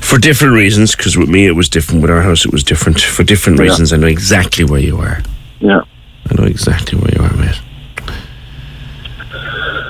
for 0.00 0.18
different 0.18 0.54
reasons, 0.54 0.96
because 0.96 1.16
with 1.16 1.28
me 1.28 1.46
it 1.46 1.52
was 1.52 1.68
different. 1.68 2.02
With 2.02 2.10
our 2.10 2.22
house, 2.22 2.44
it 2.44 2.52
was 2.52 2.64
different. 2.64 3.00
For 3.00 3.22
different 3.22 3.58
Yeah. 3.58 3.66
reasons, 3.66 3.92
I 3.92 3.96
know 3.98 4.08
exactly 4.08 4.64
where 4.64 4.80
you 4.80 4.98
are. 4.98 5.22
Yeah, 5.60 5.80
I 6.28 6.34
know 6.34 6.44
exactly 6.44 6.98
where 6.98 7.10
you 7.14 7.22
are, 7.22 7.32
mate. 7.36 7.60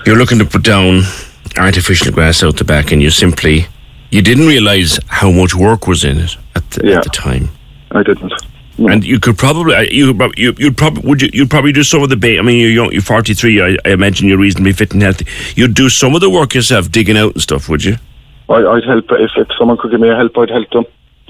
You're 0.04 0.16
looking 0.18 0.38
to 0.38 0.44
put 0.44 0.62
down 0.62 1.02
artificial 1.56 2.12
grass 2.12 2.42
out 2.42 2.56
the 2.58 2.64
back, 2.64 2.92
and 2.92 3.00
you 3.00 3.10
simply 3.10 3.66
you 4.10 4.20
didn't 4.20 4.46
realise 4.46 4.98
how 5.06 5.30
much 5.30 5.54
work 5.54 5.86
was 5.86 6.04
in 6.04 6.18
it 6.18 6.36
at 6.54 6.68
the, 6.72 6.86
Yeah. 6.88 6.96
at 6.98 7.04
the 7.04 7.10
time. 7.10 7.48
I 7.92 8.02
didn't. 8.02 8.32
And 8.78 9.04
you 9.04 9.20
could 9.20 9.36
probably 9.38 9.74
uh, 9.74 9.80
you 9.82 10.14
you 10.36 10.54
you'd 10.58 10.76
probably 10.76 11.02
would 11.08 11.20
you 11.22 11.30
you'd 11.32 11.50
probably 11.50 11.72
do 11.72 11.82
some 11.82 12.02
of 12.02 12.08
the 12.08 12.16
ba- 12.16 12.38
I 12.38 12.42
mean 12.42 12.58
you're 12.58 12.70
young, 12.70 12.92
you're 12.92 13.02
43. 13.02 13.60
I, 13.60 13.76
I 13.84 13.90
imagine 13.90 14.28
you're 14.28 14.38
reasonably 14.38 14.72
fit 14.72 14.92
and 14.92 15.02
healthy. 15.02 15.26
You'd 15.56 15.74
do 15.74 15.88
some 15.88 16.14
of 16.14 16.20
the 16.20 16.30
work 16.30 16.54
yourself, 16.54 16.90
digging 16.90 17.16
out 17.18 17.34
and 17.34 17.42
stuff, 17.42 17.68
would 17.68 17.84
you? 17.84 17.96
I, 18.48 18.54
I'd 18.56 18.84
help 18.84 19.06
if, 19.12 19.30
if 19.36 19.48
someone 19.58 19.76
could 19.78 19.90
give 19.90 20.00
me 20.00 20.08
a 20.08 20.16
help. 20.16 20.36
I'd 20.38 20.50
help 20.50 20.70
them. 20.70 20.84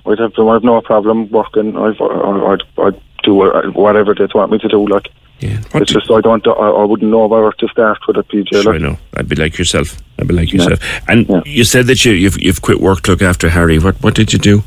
I'd 0.06 0.18
help 0.18 0.34
them. 0.34 0.48
I've 0.48 0.64
no 0.64 0.80
problem 0.80 1.28
working. 1.30 1.76
I've, 1.76 2.00
I- 2.00 2.52
I'd, 2.54 2.62
I'd 2.78 3.00
do 3.24 3.34
whatever 3.34 4.14
they 4.14 4.26
want 4.34 4.50
me 4.52 4.58
to 4.58 4.68
do. 4.68 4.86
Like 4.86 5.08
Yeah. 5.40 5.58
What 5.72 5.82
it's 5.82 5.92
just 5.92 6.10
I 6.10 6.20
don't. 6.20 6.46
I, 6.46 6.50
I 6.52 6.84
wouldn't 6.84 7.10
know 7.10 7.26
where 7.26 7.52
to 7.52 7.68
start 7.68 7.98
with 8.06 8.16
it, 8.18 8.28
PJ. 8.28 8.62
Sure, 8.62 8.74
I 8.74 8.78
know. 8.78 8.96
I'd 9.16 9.28
be 9.28 9.36
like 9.36 9.58
yourself. 9.58 9.98
I'd 10.18 10.28
be 10.28 10.34
like 10.34 10.52
Yeah. 10.52 10.62
yourself. 10.62 10.80
And 11.08 11.28
Yeah. 11.28 11.42
you 11.44 11.64
said 11.64 11.86
that 11.88 12.04
you 12.04 12.12
you've, 12.12 12.40
you've 12.40 12.62
quit 12.62 12.80
work 12.80 13.02
to 13.02 13.10
look 13.12 13.22
after 13.22 13.48
Harry. 13.50 13.78
What 13.78 13.96
what 14.02 14.14
did 14.14 14.32
you 14.32 14.38
do? 14.38 14.62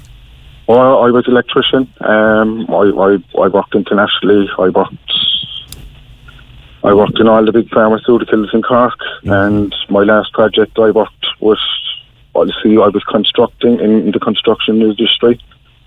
Well, 0.67 1.03
I 1.03 1.11
was 1.11 1.27
electrician. 1.27 1.91
Um, 2.01 2.65
I, 2.69 2.83
I, 3.05 3.41
I 3.43 3.47
worked 3.49 3.75
internationally. 3.75 4.49
I 4.57 4.69
worked. 4.69 5.11
I 6.83 6.93
worked 6.93 7.19
in 7.19 7.27
all 7.27 7.43
the 7.43 7.51
big 7.51 7.69
pharmaceuticals 7.69 8.53
in 8.53 8.61
Cork, 8.61 8.99
and 9.23 9.73
my 9.89 10.01
last 10.03 10.33
project 10.33 10.77
I 10.77 10.91
worked 10.91 11.25
was. 11.39 11.59
obviously 12.35 12.71
I 12.77 12.89
was 12.89 13.03
constructing 13.05 13.79
in 13.79 14.11
the 14.11 14.19
construction 14.19 14.81
industry. 14.81 15.39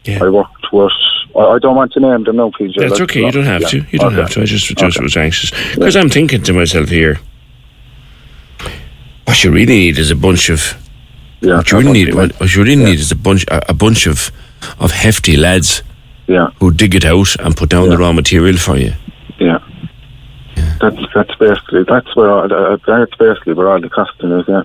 Yeah. 0.05 0.25
I 0.25 0.29
worked 0.31 0.67
with. 0.73 0.93
I, 1.37 1.41
I 1.41 1.59
don't 1.59 1.77
want 1.77 1.93
to 1.93 2.01
name 2.01 2.25
them 2.25 2.37
now, 2.37 2.51
PJ. 2.51 2.75
That's 2.77 2.93
like, 2.93 3.03
okay. 3.03 3.25
You 3.27 3.33
don't 3.33 3.45
have 3.45 3.63
yeah. 3.63 3.69
to. 3.69 3.77
You 3.91 3.99
don't 3.99 4.13
Okay. 4.13 4.23
have 4.23 4.31
to. 4.31 4.43
I 4.43 4.45
just 4.45 4.67
just 4.67 4.97
Okay. 4.97 5.03
was 5.03 5.17
anxious 5.17 5.51
because 5.75 5.97
I'm 5.97 6.09
thinking 6.09 6.43
to 6.45 6.53
myself 6.53 6.89
here. 6.89 7.19
What 9.25 9.43
you 9.45 9.51
really 9.51 9.67
need 9.87 9.99
is 9.99 10.11
a 10.11 10.17
bunch 10.17 10.49
of. 10.51 10.61
Yeah, 11.41 11.57
What 11.59 11.71
you 11.71 11.79
really 11.79 11.93
need. 11.93 12.09
yeah. 12.09 12.15
What 12.39 12.55
you 12.55 12.63
really 12.65 12.83
need 12.85 12.99
is 12.99 13.13
a 13.13 13.17
bunch 13.17 13.45
a, 13.49 13.71
a 13.71 13.75
bunch 13.75 14.07
of 14.07 14.33
of 14.79 14.91
hefty 14.93 15.37
lads 15.37 15.83
Yeah, 16.27 16.51
who 16.61 16.71
dig 16.73 16.95
it 16.95 17.05
out 17.05 17.37
and 17.41 17.57
put 17.57 17.71
down 17.71 17.89
the 17.89 17.99
raw 17.99 18.13
material 18.13 18.57
for 18.59 18.77
you. 18.77 18.93
yeah. 19.39 19.59
That's 20.81 20.97
that's 21.15 21.35
basically 21.37 21.85
that's 21.85 22.15
where 22.17 22.31
all, 22.31 22.53
uh, 22.53 22.77
that's 22.87 23.15
basically 23.17 23.55
where 23.55 23.69
all 23.71 23.81
the 23.81 23.89
costing 23.89 24.31
is. 24.33 24.45
Yeah. 24.49 24.63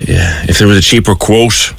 Yeah. 0.00 0.44
If 0.48 0.58
there 0.58 0.66
was 0.68 0.78
a 0.78 0.82
cheaper 0.82 1.14
quote, 1.14 1.74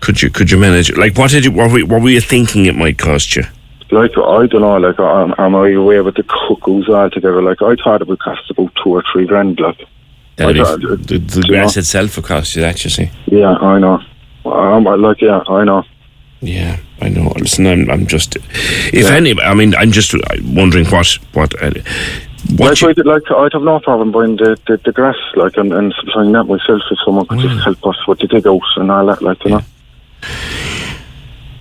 could 0.00 0.20
you 0.22 0.30
could 0.30 0.50
you 0.50 0.58
manage? 0.58 0.90
it? 0.90 0.98
Like, 0.98 1.16
what 1.16 1.30
did 1.30 1.44
you? 1.44 1.52
What 1.52 1.70
were, 1.72 1.80
what 1.80 2.02
were 2.02 2.08
you 2.10 2.20
thinking 2.20 2.66
it 2.66 2.74
might 2.74 2.98
cost 2.98 3.36
you? 3.36 3.44
Like 3.90 4.12
I 4.18 4.46
don't 4.46 4.60
know, 4.60 4.76
like 4.76 4.98
am, 5.00 5.34
am 5.38 5.54
I 5.54 5.70
away 5.70 6.00
with 6.00 6.16
the 6.16 6.22
cuckoos 6.24 6.88
altogether? 6.88 7.42
Like 7.42 7.62
I 7.62 7.74
thought 7.76 8.02
it 8.02 8.08
would 8.08 8.18
cost 8.18 8.50
about 8.50 8.72
two 8.82 8.90
or 8.90 9.02
three 9.12 9.26
grand. 9.26 9.58
Like 9.60 9.80
That'd 10.38 10.56
I 10.58 10.76
be- 10.76 10.86
thought- 10.86 11.06
the, 11.06 11.18
the 11.18 11.42
grass 11.46 11.76
know. 11.76 11.80
itself 11.80 12.16
would 12.16 12.24
cost 12.24 12.56
you 12.56 12.62
that. 12.62 12.82
You 12.84 12.90
see. 12.90 13.10
yeah, 13.26 13.54
I 13.56 13.78
know. 13.78 14.00
Um, 14.46 14.86
I 14.88 14.94
like 14.94 15.20
yeah, 15.20 15.42
I 15.48 15.64
know. 15.64 15.84
Yeah, 16.40 16.78
I 17.02 17.08
know. 17.08 17.32
Listen, 17.36 17.66
I'm, 17.66 17.90
I'm 17.90 18.06
just, 18.06 18.36
if 18.94 19.10
any, 19.10 19.38
I 19.40 19.54
mean, 19.54 19.74
I'm 19.74 19.90
just 19.90 20.14
wondering 20.44 20.86
what, 20.86 21.08
what, 21.32 21.52
uh, 21.60 21.72
what 22.56 22.80
Like, 22.80 22.96
you, 22.96 23.02
like 23.02 23.28
I'd 23.28 23.52
have 23.52 23.62
no 23.62 23.80
problem 23.80 24.12
buying 24.12 24.36
the, 24.36 24.56
the, 24.68 24.76
the 24.84 24.92
grass, 24.92 25.16
like 25.34 25.56
and, 25.56 25.72
and 25.72 25.92
supplying 25.98 26.30
that 26.32 26.44
myself 26.44 26.80
if 26.92 26.98
someone 27.04 27.26
could 27.26 27.38
Mm. 27.40 27.52
just 27.54 27.64
help 27.64 27.84
us 27.86 28.06
with 28.06 28.20
the 28.20 28.28
dig 28.28 28.46
out 28.46 28.60
and 28.76 28.88
all 28.90 29.04
that, 29.06 29.20
like 29.20 29.42
you 29.44 29.50
know. 29.50 29.62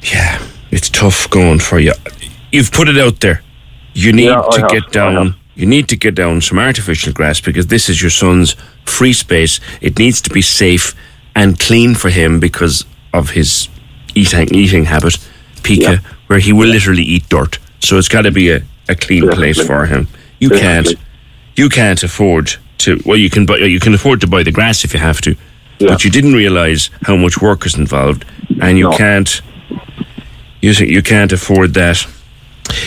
yeah, 0.04 0.40
it's 0.72 0.90
tough 0.90 1.30
going 1.30 1.60
for 1.60 1.80
you. 1.80 1.94
You've 2.52 2.72
put 2.72 2.88
it 2.88 2.98
out 2.98 3.20
there. 3.20 3.42
You 3.94 4.14
need 4.14 4.26
Yeah, 4.26 4.42
to 4.52 4.62
have, 4.62 4.70
get 4.70 4.92
down. 4.92 5.36
You 5.58 5.66
need 5.66 5.88
to 5.90 5.98
get 5.98 6.16
down 6.16 6.42
some 6.42 6.60
artificial 6.60 7.12
grass 7.14 7.42
because 7.42 7.68
this 7.68 7.90
is 7.90 8.00
your 8.02 8.12
son's 8.12 8.56
free 8.86 9.14
space. 9.14 9.60
It 9.82 9.98
needs 10.00 10.22
to 10.22 10.30
be 10.30 10.42
safe 10.42 10.94
and 11.36 11.60
clean 11.60 11.96
for 11.96 12.10
him 12.10 12.40
because 12.40 12.86
of 13.12 13.32
his 13.32 13.68
eating 14.16 14.54
eating 14.54 14.86
habit, 14.86 15.18
pica, 15.64 15.82
Yeah. 15.82 15.98
where 16.28 16.40
he 16.40 16.54
will 16.54 16.70
literally 16.70 17.04
eat 17.04 17.28
dirt. 17.30 17.58
So 17.80 17.98
it's 17.98 18.08
got 18.10 18.22
to 18.24 18.32
be 18.32 18.52
a, 18.52 18.62
a 18.88 18.96
clean 18.96 19.28
place 19.30 19.60
for 19.66 19.86
him. 19.88 20.08
You 20.40 20.50
can't. 20.50 20.94
You 21.56 21.70
can't 21.70 22.04
afford 22.04 22.56
to. 22.80 23.02
Well, 23.06 23.18
you 23.18 23.30
can 23.30 23.46
buy. 23.48 23.58
You 23.58 23.80
can 23.80 23.94
afford 23.96 24.22
to 24.22 24.28
buy 24.28 24.44
the 24.44 24.52
grass 24.52 24.84
if 24.86 24.94
you 24.94 25.00
have 25.00 25.22
to, 25.22 25.32
Yeah. 25.80 25.90
but 25.90 26.04
you 26.04 26.12
didn't 26.12 26.34
realize 26.36 26.92
how 27.02 27.16
much 27.18 27.42
work 27.42 27.66
is 27.66 27.76
involved, 27.76 28.26
and 28.62 28.78
you 28.78 28.90
No. 28.90 28.98
can't. 28.98 29.42
You 30.62 30.72
you 30.86 31.02
can't 31.02 31.32
afford 31.34 31.74
that. 31.74 32.06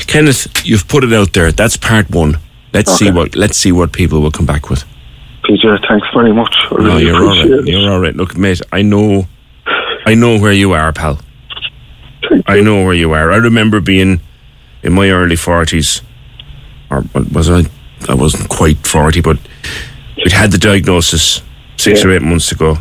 Kenneth, 0.06 0.46
you've 0.64 0.86
put 0.86 1.02
it 1.04 1.12
out 1.12 1.32
there. 1.32 1.50
That's 1.52 1.76
part 1.76 2.10
one. 2.10 2.38
Let's 2.72 2.92
see 2.96 3.10
what 3.10 3.34
let's 3.34 3.56
see 3.56 3.72
what 3.72 3.92
people 3.92 4.20
will 4.20 4.30
come 4.30 4.46
back 4.46 4.70
with. 4.70 4.84
PJ, 5.44 5.88
thanks 5.88 6.06
very 6.14 6.32
much. 6.32 6.54
I 6.70 6.74
No, 6.76 6.76
really 6.84 7.04
you're 7.06 7.16
all 7.16 7.28
right. 7.28 7.50
it. 7.50 7.66
You're 7.68 7.90
all 7.90 8.00
right. 8.00 8.14
Look, 8.14 8.36
mate, 8.36 8.60
I 8.72 8.82
know, 8.82 9.26
I 10.06 10.14
know 10.14 10.38
where 10.38 10.52
you 10.52 10.72
are, 10.72 10.92
pal. 10.92 11.18
Thank 12.28 12.44
I 12.48 12.60
know 12.60 12.84
where 12.84 12.94
you 12.94 13.12
are. 13.12 13.32
I 13.32 13.36
remember 13.36 13.80
being 13.80 14.20
in 14.82 14.92
my 14.92 15.10
early 15.10 15.36
forties, 15.36 16.02
or 16.90 17.04
was 17.32 17.50
I? 17.50 17.64
I 18.08 18.14
wasn't 18.14 18.48
quite 18.48 18.86
forty, 18.86 19.20
but 19.20 19.38
we'd 20.16 20.32
had 20.32 20.52
the 20.52 20.58
diagnosis 20.58 21.42
six 21.76 22.00
Yeah. 22.04 22.10
or 22.10 22.12
eight 22.14 22.22
months 22.22 22.52
ago. 22.52 22.78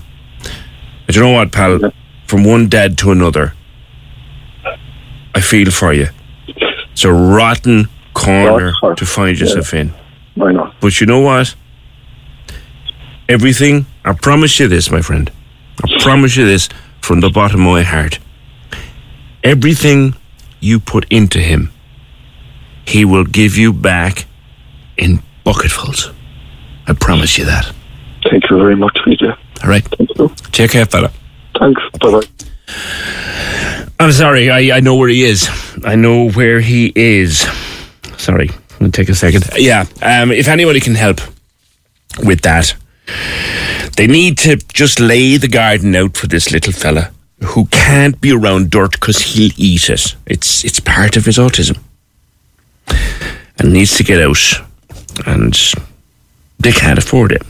And 1.08 1.16
you 1.16 1.22
know 1.24 1.32
what, 1.32 1.52
pal? 1.52 1.80
Yeah. 1.82 1.90
From 2.28 2.44
one 2.44 2.68
dad 2.70 2.98
to 3.00 3.12
another, 3.12 3.54
I 5.34 5.42
feel 5.42 5.72
for 5.72 5.94
you. 5.94 6.08
It's 6.92 7.04
a 7.06 7.12
rotten 7.12 7.88
corner 8.20 8.74
to 8.96 9.06
find 9.06 9.40
yourself 9.40 9.74
in. 9.74 9.94
I 10.42 10.52
know. 10.52 10.72
But 10.82 11.00
you 11.00 11.08
know 11.08 11.20
what? 11.22 11.56
Everything, 13.28 13.86
I 14.06 14.14
promise 14.14 14.60
you 14.60 14.68
this, 14.68 14.90
my 14.92 15.02
friend. 15.02 15.32
I 15.84 16.02
promise 16.02 16.36
you 16.36 16.46
this 16.46 16.70
from 17.02 17.20
the 17.22 17.30
bottom 17.30 17.62
of 17.62 17.72
my 17.74 17.84
heart. 17.84 18.20
Everything 19.44 20.16
you 20.60 20.80
put 20.80 21.06
into 21.12 21.40
him, 21.40 21.72
he 22.86 23.06
will 23.06 23.24
give 23.26 23.56
you 23.56 23.72
back 23.72 24.26
in 24.98 25.22
bucketfuls. 25.44 26.12
I 26.88 26.94
promise 26.94 27.38
you 27.38 27.46
that. 27.46 27.72
Thank 28.30 28.50
you 28.50 28.58
very 28.58 28.76
much, 28.76 28.98
PJ. 29.06 29.38
All 29.64 29.70
right? 29.70 29.84
Thank 29.98 30.18
you. 30.18 30.30
Take 30.52 30.72
care, 30.72 30.86
fella. 30.86 31.12
Thanks. 31.58 31.82
Bye 32.02 32.12
bye. 32.12 32.28
I'm 34.00 34.12
sorry. 34.12 34.50
I, 34.50 34.78
I 34.78 34.80
know 34.80 34.96
where 34.96 35.10
he 35.10 35.24
is. 35.24 35.50
I 35.84 35.96
know 35.96 36.30
where 36.32 36.60
he 36.62 36.92
is. 36.96 37.46
Sorry. 38.20 38.52
I'll 38.82 38.92
take 38.92 39.10
a 39.10 39.16
second. 39.16 39.50
Yeah. 39.56 39.86
Um, 40.02 40.32
if 40.32 40.48
anybody 40.48 40.80
can 40.80 40.96
help 40.96 41.22
with 42.24 42.42
that, 42.42 42.76
they 43.96 44.08
need 44.08 44.38
to 44.40 44.58
just 44.74 45.00
lay 45.00 45.38
the 45.38 45.48
garden 45.48 45.96
out 45.96 46.16
for 46.16 46.28
this 46.28 46.52
little 46.52 46.74
fella 46.74 47.12
who 47.44 47.66
can't 47.68 48.20
be 48.20 48.32
around 48.32 48.70
dirt 48.70 48.92
because 48.92 49.20
he'll 49.20 49.54
eat 49.58 49.90
it. 49.90 50.16
It's 50.26 50.64
it's 50.66 50.80
part 50.80 51.18
of 51.18 51.26
his 51.26 51.38
autism, 51.38 51.80
and 53.58 53.74
needs 53.74 53.96
to 53.98 54.04
get 54.04 54.22
out, 54.22 54.38
and 55.26 55.58
they 56.60 56.72
can't 56.72 57.00
afford 57.00 57.32
it. 57.32 57.44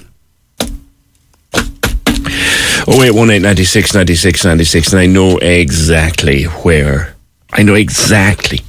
Oh 2.87 2.97
wait, 2.99 3.11
one 3.11 3.31
eight 3.31 3.41
ninety 3.41 3.65
six 3.65 3.93
ninety 3.93 4.15
six 4.15 4.45
ninety 4.45 4.65
six, 4.65 4.91
and 4.93 4.99
I 4.99 5.07
know 5.07 5.37
exactly 5.37 6.43
where. 6.43 7.15
I 7.51 7.63
know 7.63 7.73
exactly 7.73 8.61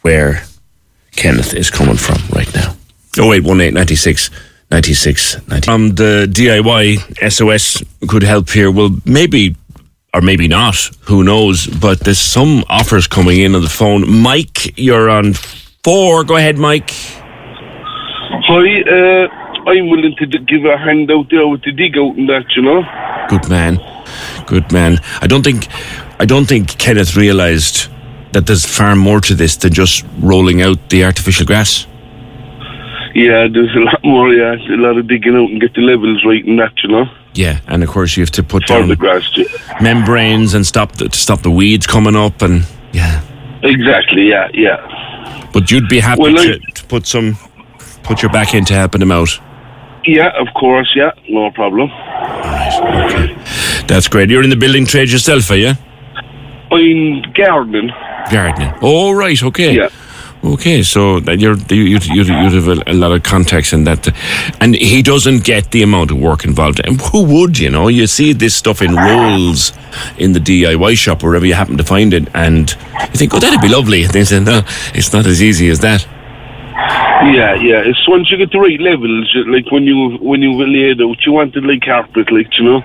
where 0.00 0.42
Kenneth 1.18 1.52
is 1.52 1.68
coming 1.68 1.96
from 1.96 2.18
right 2.32 2.48
now. 2.54 2.76
Oh 3.18 3.28
wait, 3.28 3.42
one 3.42 3.60
eight 3.60 3.74
ninety 3.74 3.96
six 3.96 4.30
ninety 4.70 4.94
six 4.94 5.36
ninety. 5.48 5.68
Um, 5.68 5.96
the 5.96 6.28
DIY 6.30 7.28
SOS 7.28 7.82
could 8.08 8.22
help 8.22 8.48
here. 8.50 8.70
Well, 8.70 8.90
maybe 9.04 9.56
or 10.14 10.20
maybe 10.20 10.46
not. 10.46 10.76
Who 11.08 11.24
knows? 11.24 11.66
But 11.66 11.98
there's 12.00 12.20
some 12.20 12.62
offers 12.68 13.08
coming 13.08 13.40
in 13.40 13.56
on 13.56 13.62
the 13.62 13.68
phone. 13.68 14.08
Mike, 14.08 14.78
you're 14.78 15.10
on 15.10 15.34
four. 15.82 16.22
Go 16.22 16.36
ahead, 16.36 16.56
Mike. 16.56 16.90
Hi, 18.50 18.82
uh, 18.82 19.28
I'm 19.68 19.90
willing 19.90 20.14
to 20.20 20.26
give 20.26 20.64
a 20.66 20.78
hand 20.78 21.10
out 21.10 21.26
there 21.30 21.48
with 21.48 21.62
the 21.64 21.72
dig 21.72 21.98
out 21.98 22.14
and 22.14 22.28
that, 22.28 22.46
you 22.54 22.62
know. 22.62 22.82
Good 23.28 23.48
man. 23.48 23.80
Good 24.46 24.70
man. 24.72 25.00
I 25.20 25.26
don't 25.26 25.42
think 25.42 25.66
I 26.20 26.24
don't 26.24 26.46
think 26.46 26.78
Kenneth 26.78 27.16
realised 27.16 27.88
that 28.32 28.46
there's 28.46 28.64
far 28.66 28.94
more 28.96 29.20
to 29.22 29.34
this 29.34 29.56
than 29.56 29.72
just 29.72 30.04
rolling 30.20 30.62
out 30.62 30.90
the 30.90 31.04
artificial 31.04 31.46
grass. 31.46 31.86
Yeah, 33.14 33.48
there's 33.52 33.74
a 33.74 33.80
lot 33.80 34.00
more. 34.04 34.32
Yeah, 34.32 34.54
a 34.54 34.76
lot 34.76 34.98
of 34.98 35.08
digging 35.08 35.34
out 35.34 35.50
and 35.50 35.60
get 35.60 35.74
the 35.74 35.80
levels 35.80 36.24
right 36.24 36.44
and 36.44 36.58
that, 36.58 36.72
you 36.82 36.90
know, 36.90 37.06
Yeah, 37.34 37.60
and 37.66 37.82
of 37.82 37.88
course 37.88 38.16
you 38.16 38.22
have 38.22 38.30
to 38.32 38.42
put 38.42 38.64
for 38.66 38.78
down 38.78 38.88
the 38.88 38.96
grass. 38.96 39.28
membranes 39.80 40.54
and 40.54 40.64
stop 40.66 40.92
the, 40.92 41.08
to 41.08 41.18
stop 41.18 41.40
the 41.42 41.50
weeds 41.50 41.86
coming 41.86 42.14
up, 42.16 42.42
and 42.42 42.64
yeah. 42.92 43.22
Exactly. 43.62 44.28
Yeah, 44.28 44.48
yeah, 44.54 45.48
But 45.52 45.70
you'd 45.70 45.88
be 45.88 45.98
happy 46.00 46.20
Well, 46.22 46.34
to, 46.36 46.58
to 46.58 46.84
put 46.84 47.06
some, 47.06 47.36
put 48.04 48.22
your 48.22 48.30
back 48.30 48.54
into 48.54 48.74
helping 48.74 49.00
them 49.00 49.10
out. 49.10 49.30
yeah. 50.06 50.30
Of 50.38 50.48
course. 50.54 50.92
Yeah, 50.94 51.10
no 51.28 51.50
problem. 51.50 51.88
Right. 51.90 53.10
Okay. 53.10 53.84
That's 53.88 54.06
great. 54.06 54.30
You're 54.30 54.44
in 54.44 54.50
the 54.50 54.56
building 54.56 54.86
trade 54.86 55.10
yourself, 55.10 55.50
are 55.50 55.56
you? 55.56 55.72
I'm 56.70 57.22
gardening. 57.32 57.90
Gardening. 58.30 58.74
Oh, 58.82 59.12
right. 59.12 59.42
Okay. 59.42 59.74
Yeah. 59.74 59.88
Okay, 60.44 60.84
so 60.84 61.18
you're 61.18 61.56
you 61.68 61.82
you 61.82 61.98
you 61.98 62.22
you 62.22 62.50
have 62.50 62.68
a, 62.68 62.82
a 62.86 62.94
lot 62.94 63.10
of 63.10 63.24
contacts 63.24 63.72
in 63.72 63.82
that, 63.84 64.08
and 64.60 64.76
he 64.76 65.02
doesn't 65.02 65.42
get 65.42 65.72
the 65.72 65.82
amount 65.82 66.12
of 66.12 66.18
work 66.18 66.44
involved. 66.44 66.80
And 66.84 67.00
who 67.00 67.24
would 67.24 67.58
you 67.58 67.70
know? 67.70 67.88
You 67.88 68.06
see 68.06 68.32
this 68.32 68.54
stuff 68.54 68.80
in 68.80 68.94
rolls 68.94 69.72
in 70.16 70.34
the 70.34 70.38
DIY 70.38 70.96
shop 70.96 71.24
wherever 71.24 71.44
you 71.44 71.54
happen 71.54 71.76
to 71.76 71.82
find 71.82 72.14
it, 72.14 72.28
and 72.34 72.70
you 72.70 73.18
think, 73.18 73.34
oh, 73.34 73.40
that'd 73.40 73.60
be 73.60 73.68
lovely. 73.68 74.04
And 74.04 74.12
they 74.14 74.24
say, 74.24 74.38
no, 74.38 74.62
it's 74.94 75.12
not 75.12 75.26
as 75.26 75.42
easy 75.42 75.70
as 75.70 75.80
that. 75.80 76.06
Yeah, 76.78 77.54
yeah. 77.56 77.82
It's 77.84 78.06
once 78.08 78.30
you 78.30 78.36
get 78.36 78.52
the 78.52 78.60
right 78.60 78.80
levels, 78.80 79.34
like 79.48 79.70
when 79.72 79.84
you 79.84 80.16
when 80.18 80.40
you 80.40 80.52
laid 80.64 81.02
out, 81.02 81.16
you 81.26 81.32
want 81.32 81.54
wanted 81.56 81.68
like 81.68 81.82
carpet, 81.82 82.30
like 82.30 82.56
you 82.56 82.64
know, 82.64 82.76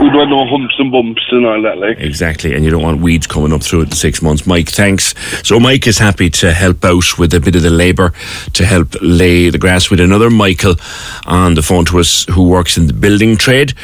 we 0.00 0.08
don't 0.08 0.14
want 0.14 0.30
no 0.30 0.46
humps 0.46 0.74
and 0.78 0.92
bumps 0.92 1.22
and 1.30 1.44
all 1.44 1.60
that, 1.62 1.78
like. 1.78 1.98
Exactly, 1.98 2.54
and 2.54 2.64
you 2.64 2.70
don't 2.70 2.82
want 2.82 3.00
weeds 3.00 3.26
coming 3.26 3.52
up 3.52 3.62
through 3.62 3.82
it 3.82 3.88
in 3.88 3.92
six 3.92 4.22
months. 4.22 4.46
Mike, 4.46 4.68
thanks. 4.68 5.14
So 5.46 5.58
Mike 5.58 5.88
is 5.88 5.98
happy 5.98 6.30
to 6.30 6.52
help 6.52 6.84
out 6.84 7.18
with 7.18 7.34
a 7.34 7.40
bit 7.40 7.56
of 7.56 7.62
the 7.62 7.70
labour 7.70 8.12
to 8.52 8.64
help 8.64 8.94
lay 9.00 9.50
the 9.50 9.58
grass 9.58 9.90
with 9.90 9.98
another 9.98 10.30
Michael 10.30 10.76
on 11.26 11.54
the 11.54 11.62
phone 11.62 11.84
to 11.86 11.98
us 11.98 12.24
who 12.26 12.48
works 12.48 12.76
in 12.76 12.86
the 12.86 12.92
building 12.92 13.36
trade. 13.36 13.74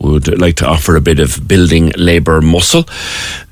Would 0.00 0.40
like 0.40 0.56
to 0.56 0.66
offer 0.66 0.96
a 0.96 1.02
bit 1.02 1.20
of 1.20 1.46
building 1.46 1.92
labour 1.98 2.40
muscle. 2.40 2.84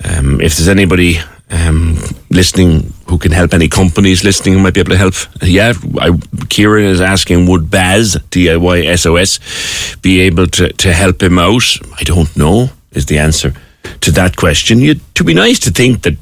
Um, 0.04 0.40
if 0.40 0.56
there's 0.56 0.68
anybody 0.68 1.18
um, 1.52 1.98
listening 2.30 2.92
who 3.06 3.18
can 3.18 3.30
help, 3.30 3.52
any 3.52 3.68
companies 3.68 4.24
listening 4.24 4.54
who 4.54 4.60
might 4.60 4.74
be 4.74 4.80
able 4.80 4.92
to 4.92 4.96
help, 4.96 5.14
yeah, 5.42 5.74
I, 6.00 6.18
Kieran 6.48 6.86
is 6.86 7.00
asking, 7.00 7.46
would 7.46 7.70
Baz, 7.70 8.16
DIY 8.30 8.98
SOS, 8.98 9.96
be 9.96 10.20
able 10.20 10.46
to, 10.48 10.72
to 10.72 10.92
help 10.92 11.22
him 11.22 11.38
out? 11.38 11.62
I 11.98 12.04
don't 12.04 12.34
know, 12.36 12.70
is 12.92 13.06
the 13.06 13.18
answer 13.18 13.54
to 14.00 14.10
that 14.12 14.36
question. 14.36 14.80
You, 14.80 14.94
to 15.14 15.24
be 15.24 15.34
nice 15.34 15.58
to 15.60 15.70
think 15.70 16.02
that 16.02 16.16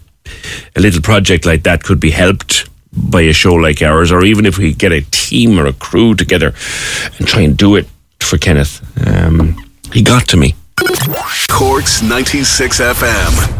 a 0.77 0.81
little 0.81 1.01
project 1.01 1.47
like 1.47 1.63
that 1.63 1.85
could 1.85 2.01
be 2.01 2.11
helped 2.11 2.69
by 2.93 3.23
a 3.23 3.33
show 3.33 3.55
like 3.55 3.83
ours, 3.83 4.11
or 4.11 4.25
even 4.25 4.47
if 4.47 4.59
we 4.59 4.75
get 4.75 4.91
a 4.91 5.03
team 5.13 5.59
or 5.59 5.67
a 5.67 5.73
crew 5.73 6.15
together 6.15 6.53
and 7.19 7.29
try 7.29 7.43
and 7.43 7.57
do 7.57 7.77
it 7.77 7.87
for 8.19 8.37
Kenneth. 8.37 8.81
Um, 9.07 9.57
he 9.93 10.03
got 10.03 10.29
to 10.29 10.37
me. 10.37 10.55
Cork's 11.49 12.03
96 12.03 12.81
FM. 12.81 13.60